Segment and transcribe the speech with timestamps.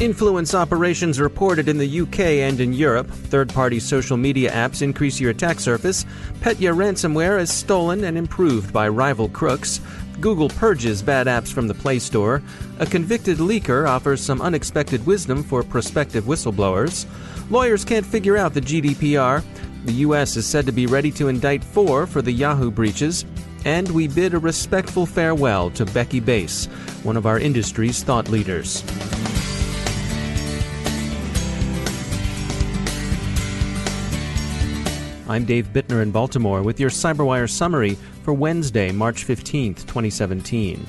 [0.00, 3.10] Influence operations reported in the UK and in Europe.
[3.10, 6.06] Third party social media apps increase your attack surface.
[6.40, 9.80] Petya ransomware is stolen and improved by rival crooks.
[10.20, 12.40] Google purges bad apps from the Play Store.
[12.78, 17.04] A convicted leaker offers some unexpected wisdom for prospective whistleblowers.
[17.50, 19.42] Lawyers can't figure out the GDPR.
[19.84, 20.36] The U.S.
[20.36, 23.24] is said to be ready to indict four for the Yahoo breaches.
[23.64, 26.66] And we bid a respectful farewell to Becky Bace,
[27.02, 28.84] one of our industry's thought leaders.
[35.30, 40.86] I'm Dave Bittner in Baltimore with your CyberWire summary for Wednesday, March 15, 2017.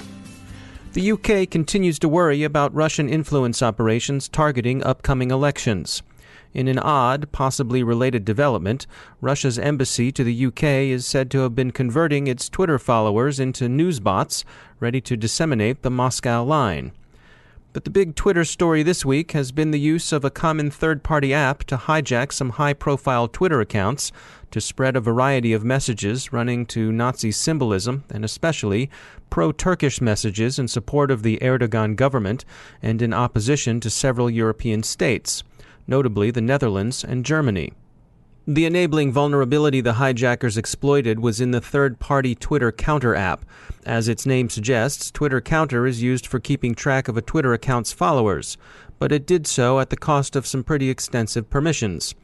[0.93, 6.01] The UK continues to worry about Russian influence operations targeting upcoming elections.
[6.53, 8.87] In an odd, possibly related development,
[9.19, 13.67] Russia's embassy to the UK is said to have been converting its Twitter followers into
[13.67, 14.45] news bots
[14.79, 16.93] ready to disseminate the Moscow line.
[17.71, 21.03] But the big Twitter story this week has been the use of a common third
[21.03, 24.11] party app to hijack some high profile Twitter accounts
[24.49, 28.89] to spread a variety of messages running to Nazi symbolism and especially
[29.29, 32.43] pro Turkish messages in support of the Erdogan government
[32.81, 35.43] and in opposition to several European states,
[35.85, 37.73] notably the Netherlands and Germany.
[38.51, 43.45] The enabling vulnerability the hijackers exploited was in the third party Twitter Counter app.
[43.85, 47.91] As its name suggests, Twitter Counter is used for keeping track of a Twitter account's
[47.91, 48.57] followers,
[48.97, 52.15] but it did so at the cost of some pretty extensive permissions.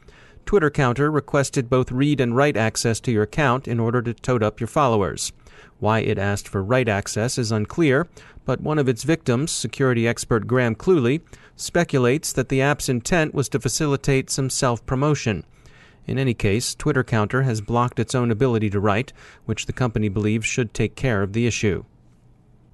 [0.44, 4.42] Twitter Counter requested both read and write access to your account in order to tote
[4.42, 5.32] up your followers.
[5.78, 8.08] Why it asked for write access is unclear,
[8.44, 11.20] but one of its victims, security expert Graham Cluley,
[11.54, 15.44] speculates that the app's intent was to facilitate some self promotion.
[16.06, 19.12] In any case, Twitter Counter has blocked its own ability to write,
[19.44, 21.84] which the company believes should take care of the issue.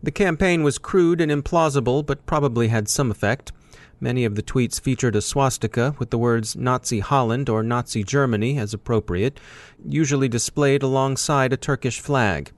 [0.03, 3.53] The campaign was crude and implausible, but probably had some effect.
[4.00, 8.59] Many of the tweets featured a swastika with the words Nazi Holland or Nazi Germany
[8.59, 9.38] as appropriate,
[9.87, 12.50] usually displayed alongside a Turkish flag.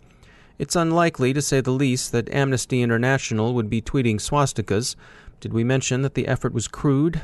[0.59, 4.97] It's unlikely, to say the least, that Amnesty International would be tweeting swastikas.
[5.41, 7.21] Did we mention that the effort was crude?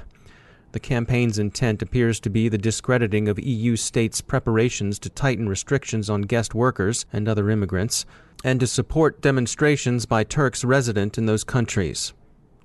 [0.72, 6.08] The campaign's intent appears to be the discrediting of EU states' preparations to tighten restrictions
[6.08, 8.06] on guest workers and other immigrants,
[8.44, 12.12] and to support demonstrations by Turks resident in those countries.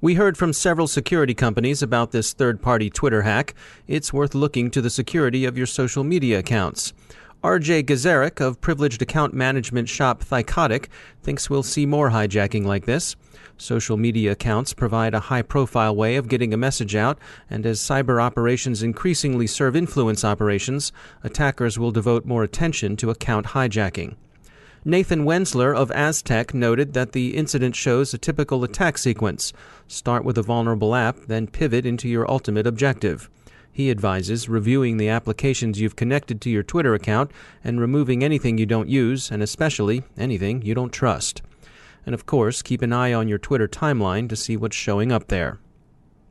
[0.01, 3.55] We heard from several security companies about this third party Twitter hack.
[3.87, 6.93] It's worth looking to the security of your social media accounts.
[7.45, 10.87] RJ Gazarek of privileged account management shop Thycotic
[11.21, 13.15] thinks we'll see more hijacking like this.
[13.55, 17.79] Social media accounts provide a high profile way of getting a message out, and as
[17.79, 20.91] cyber operations increasingly serve influence operations,
[21.23, 24.15] attackers will devote more attention to account hijacking.
[24.83, 29.53] Nathan Wenzler of AsTech noted that the incident shows a typical attack sequence.
[29.87, 33.29] Start with a vulnerable app, then pivot into your ultimate objective.
[33.75, 37.31] He advises reviewing the applications you've connected to your Twitter account
[37.61, 41.41] and removing anything you don't use, and especially anything you don't trust.
[42.05, 45.27] And of course, keep an eye on your Twitter timeline to see what's showing up
[45.27, 45.59] there.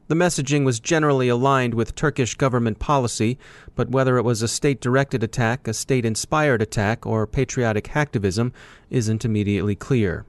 [0.09, 3.39] The messaging was generally aligned with Turkish government policy,
[3.75, 8.53] but whether it was a state directed attack, a state inspired attack, or patriotic hacktivism
[8.89, 10.25] isn't immediately clear.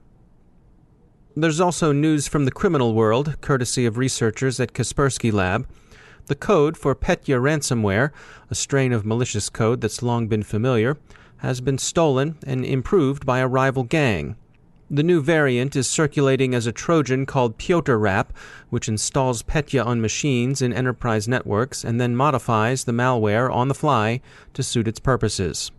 [1.34, 5.66] There's also news from the criminal world, courtesy of researchers at Kaspersky Lab.
[6.26, 8.10] The code for Petya ransomware,
[8.50, 10.96] a strain of malicious code that's long been familiar,
[11.38, 14.34] has been stolen and improved by a rival gang.
[14.90, 18.26] The new variant is circulating as a Trojan called PetrWrap,
[18.70, 23.74] which installs Petya on machines in enterprise networks and then modifies the malware on the
[23.74, 24.20] fly
[24.54, 25.70] to suit its purposes.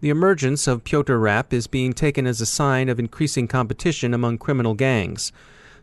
[0.00, 4.74] The emergence of PetrWrap is being taken as a sign of increasing competition among criminal
[4.74, 5.32] gangs.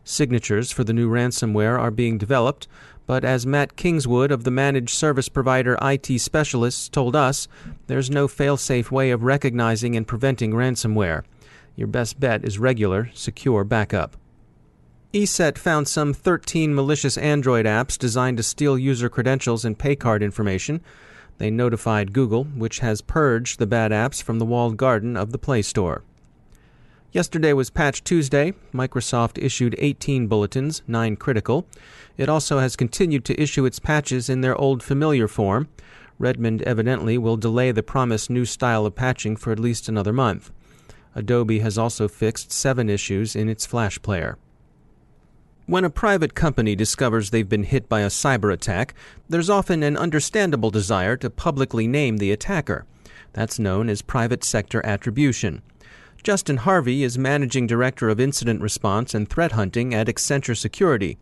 [0.02, 2.68] Signatures for the new ransomware are being developed,
[3.08, 7.48] but as Matt Kingswood of the managed service provider IT Specialists told us,
[7.86, 11.24] there's no fail-safe way of recognizing and preventing ransomware.
[11.74, 14.18] Your best bet is regular, secure backup.
[15.14, 20.82] ESET found some 13 malicious Android apps designed to steal user credentials and paycard information.
[21.38, 25.38] They notified Google, which has purged the bad apps from the walled garden of the
[25.38, 26.02] Play Store.
[27.10, 28.52] Yesterday was Patch Tuesday.
[28.74, 31.66] Microsoft issued 18 bulletins, 9 critical.
[32.18, 35.68] It also has continued to issue its patches in their old familiar form.
[36.18, 40.52] Redmond evidently will delay the promised new style of patching for at least another month.
[41.14, 44.36] Adobe has also fixed seven issues in its Flash player.
[45.64, 48.92] When a private company discovers they've been hit by a cyber attack,
[49.30, 52.84] there's often an understandable desire to publicly name the attacker.
[53.32, 55.62] That's known as private sector attribution.
[56.24, 61.16] Justin Harvey is Managing Director of Incident Response and Threat Hunting at Accenture Security,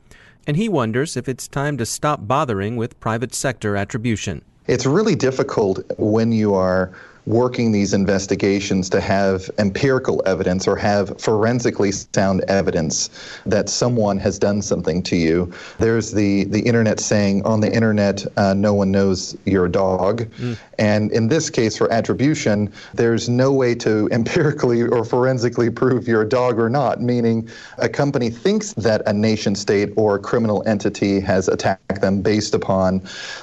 [0.46, 4.43] and he wonders if it's time to stop bothering with private sector attribution.
[4.66, 6.93] It's really difficult when you are
[7.26, 13.11] working these investigations to have empirical evidence or have forensically sound evidence
[13.44, 15.52] that someone has done something to you.
[15.78, 20.23] There's the, the internet saying, on the internet, uh, no one knows you're a dog.
[20.38, 20.56] Mm.
[20.78, 26.23] And in this case, for attribution, there's no way to empirically or forensically prove you're
[26.23, 30.62] a dog or not, meaning a company thinks that a nation state or a criminal
[30.67, 33.00] entity has attacked them based upon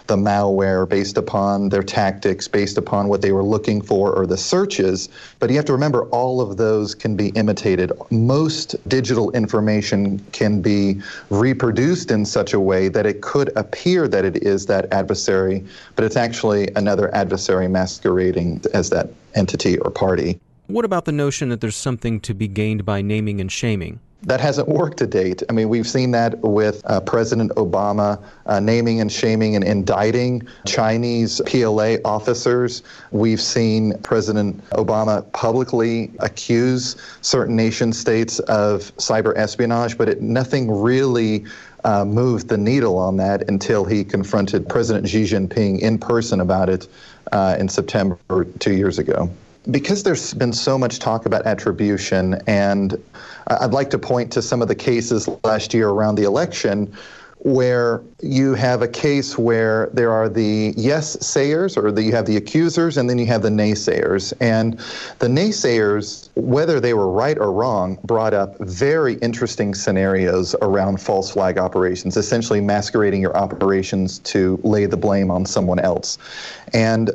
[0.08, 4.26] the malware, based upon their tactics, based upon what they were looking looking for or
[4.26, 5.10] the searches,
[5.40, 7.92] but you have to remember all of those can be imitated.
[8.12, 14.26] Most digital information can be reproduced in such a way that it could appear that
[14.26, 15.66] it is that adversary,
[15.96, 20.40] but it's actually another adversary masquerading as that entity or party.
[20.68, 24.00] What about the notion that there's something to be gained by naming and shaming?
[24.24, 25.44] That hasn't worked to date.
[25.50, 30.48] I mean, we've seen that with uh, President Obama uh, naming and shaming and indicting
[30.66, 32.84] Chinese PLA officers.
[33.12, 40.72] We've seen President Obama publicly accuse certain nation states of cyber espionage, but it, nothing
[40.72, 41.46] really
[41.84, 46.70] uh, moved the needle on that until he confronted President Xi Jinping in person about
[46.70, 46.88] it
[47.34, 48.18] uh, in September
[48.60, 49.30] two years ago
[49.72, 53.02] because there's been so much talk about attribution, and
[53.48, 56.94] I'd like to point to some of the cases last year around the election
[57.44, 62.38] where you have a case where there are the yes sayers or you have the
[62.38, 64.32] accusers and then you have the naysayers.
[64.40, 64.80] And
[65.20, 71.32] the naysayers whether they were right or wrong brought up very interesting scenarios around false
[71.32, 76.18] flag operations essentially masquerading your operations to lay the blame on someone else.
[76.72, 77.12] And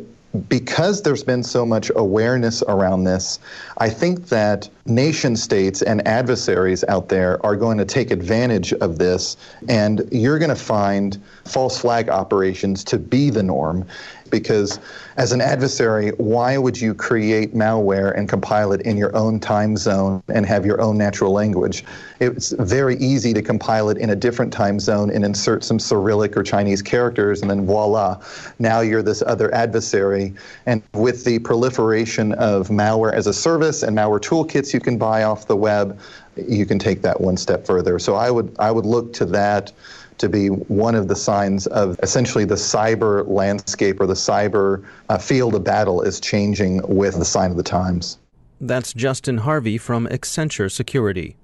[0.48, 3.38] because there's been so much awareness around this,
[3.78, 8.98] I think that nation states and adversaries out there are going to take advantage of
[8.98, 9.36] this,
[9.69, 13.86] and you're going to find false flag operations to be the norm
[14.30, 14.78] because
[15.16, 19.76] as an adversary, why would you create malware and compile it in your own time
[19.76, 21.84] zone and have your own natural language?
[22.20, 26.36] It's very easy to compile it in a different time zone and insert some Cyrillic
[26.36, 28.22] or Chinese characters, and then voila,
[28.58, 30.34] now you're this other adversary.
[30.67, 35.22] And with the proliferation of malware as a service and malware toolkits you can buy
[35.22, 35.98] off the web,
[36.46, 37.98] you can take that one step further.
[37.98, 39.72] So I would I would look to that
[40.18, 45.18] to be one of the signs of essentially the cyber landscape or the cyber uh,
[45.18, 48.18] field of battle is changing with the sign of the times.
[48.60, 51.36] That's Justin Harvey from Accenture Security.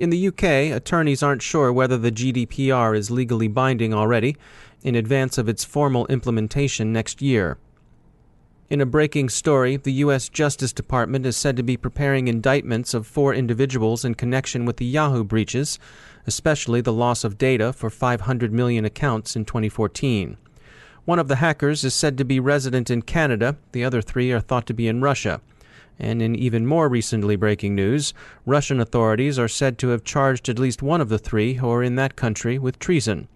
[0.00, 4.36] In the UK, attorneys aren't sure whether the GDPR is legally binding already
[4.82, 7.58] in advance of its formal implementation next year.
[8.70, 10.30] In a breaking story, the U.S.
[10.30, 14.86] Justice Department is said to be preparing indictments of four individuals in connection with the
[14.86, 15.78] Yahoo breaches,
[16.26, 20.38] especially the loss of data for 500 million accounts in 2014.
[21.04, 24.40] One of the hackers is said to be resident in Canada, the other three are
[24.40, 25.42] thought to be in Russia.
[25.98, 28.14] And in even more recently breaking news,
[28.46, 31.82] Russian authorities are said to have charged at least one of the three who are
[31.82, 33.28] in that country with treason.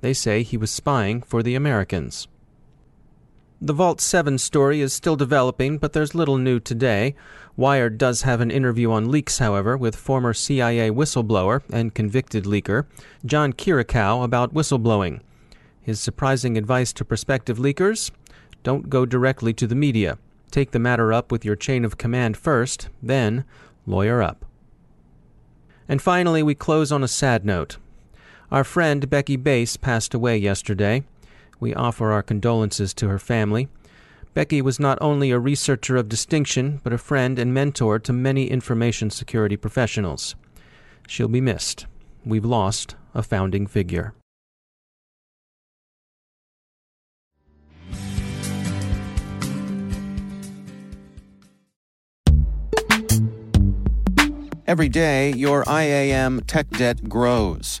[0.00, 2.26] They say he was spying for the Americans.
[3.64, 7.14] The Vault 7 story is still developing, but there's little new today.
[7.56, 12.86] Wired does have an interview on leaks, however, with former CIA whistleblower and convicted leaker
[13.24, 15.20] John Kiriakou about whistleblowing.
[15.80, 18.10] His surprising advice to prospective leakers
[18.64, 20.18] don't go directly to the media.
[20.50, 23.44] Take the matter up with your chain of command first, then
[23.86, 24.44] lawyer up.
[25.88, 27.76] And finally, we close on a sad note.
[28.50, 31.04] Our friend Becky Bace passed away yesterday.
[31.62, 33.68] We offer our condolences to her family.
[34.34, 38.50] Becky was not only a researcher of distinction, but a friend and mentor to many
[38.50, 40.34] information security professionals.
[41.06, 41.86] She'll be missed.
[42.24, 44.12] We've lost a founding figure.
[54.66, 57.80] Every day, your IAM tech debt grows.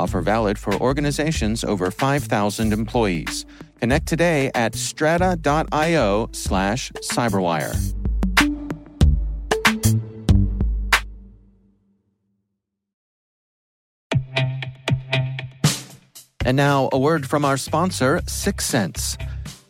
[0.00, 3.44] Offer valid for organizations over 5,000 employees.
[3.80, 7.76] Connect today at strata.io slash cyberwire.
[16.46, 18.22] And now, a word from our sponsor,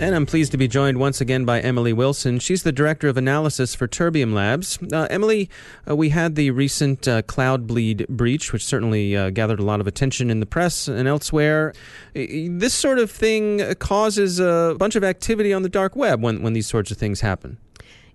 [0.00, 2.38] And I'm pleased to be joined once again by Emily Wilson.
[2.38, 4.78] She's the Director of Analysis for Terbium Labs.
[4.90, 5.50] Uh, Emily,
[5.86, 9.86] uh, we had the recent uh, Cloudbleed breach, which certainly uh, gathered a lot of
[9.86, 11.74] attention in the press and elsewhere.
[12.14, 16.54] This sort of thing causes a bunch of activity on the dark web when, when
[16.54, 17.58] these sorts of things happen.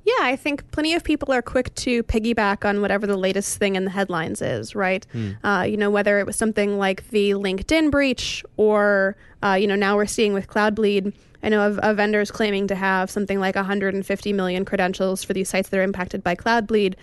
[0.06, 3.76] Yeah, I think plenty of people are quick to piggyback on whatever the latest thing
[3.76, 5.06] in the headlines is, right?
[5.14, 5.38] Mm.
[5.44, 9.76] Uh, you know, whether it was something like the LinkedIn breach or, uh, you know,
[9.76, 11.14] now we're seeing with Cloudbleed,
[11.46, 15.48] I know of, of, vendors claiming to have something like 150 million credentials for these
[15.48, 16.96] sites that are impacted by Cloudbleed.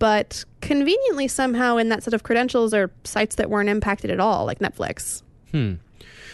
[0.00, 4.44] But conveniently, somehow, in that set of credentials are sites that weren't impacted at all,
[4.46, 5.22] like Netflix.
[5.52, 5.74] Hmm.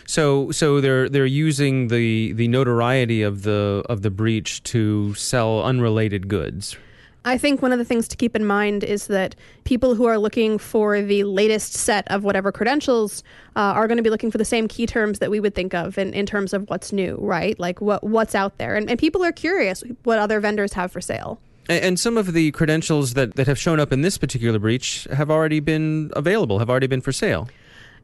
[0.06, 5.62] So so they're they're using the the notoriety of the of the breach to sell
[5.62, 6.76] unrelated goods.
[7.24, 9.34] I think one of the things to keep in mind is that
[9.64, 13.22] people who are looking for the latest set of whatever credentials
[13.56, 15.74] uh, are going to be looking for the same key terms that we would think
[15.74, 17.58] of in, in terms of what's new, right?
[17.60, 18.74] Like what what's out there.
[18.74, 21.40] And, and people are curious what other vendors have for sale.
[21.68, 25.30] And, some of the credentials that, that have shown up in this particular breach have
[25.30, 27.48] already been available, have already been for sale.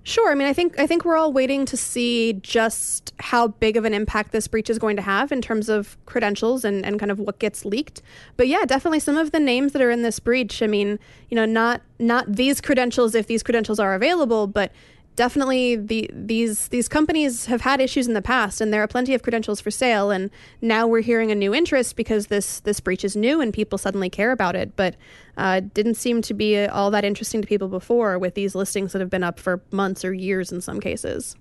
[0.06, 0.30] Sure.
[0.30, 3.84] I mean, I think I think we're all waiting to see just how big of
[3.84, 7.10] an impact this breach is going to have in terms of credentials and, and kind
[7.10, 8.02] of what gets leaked.
[8.36, 10.62] But yeah, definitely some of the names that are in this breach.
[10.62, 14.70] I mean, you know, not not these credentials if these credentials are available, but
[15.16, 19.14] definitely the these these companies have had issues in the past and there are plenty
[19.14, 20.30] of credentials for sale and
[20.61, 24.11] now we're hearing a new interest because this this breach is new and people suddenly
[24.11, 24.76] care about it.
[24.76, 24.94] But
[25.37, 29.00] uh, didn't seem to be all that interesting to people before with these listings that
[29.00, 31.35] have been up for months or years in some cases.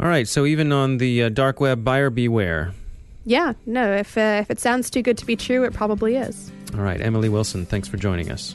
[0.00, 0.26] All right.
[0.26, 2.72] So even on the uh, dark web buyer beware.
[3.24, 6.52] Yeah no if uh, if it sounds too good to be true it probably is.
[6.74, 7.00] All right.
[7.00, 8.54] Emily wilson thanks for joining us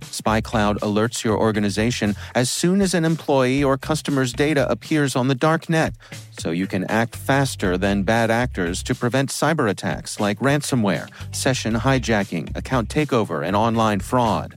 [0.00, 5.34] SpyCloud alerts your organization as soon as an employee or customer's data appears on the
[5.34, 5.94] dark net,
[6.38, 11.74] so you can act faster than bad actors to prevent cyber attacks like ransomware, session
[11.74, 14.56] hijacking, account takeover, and online fraud.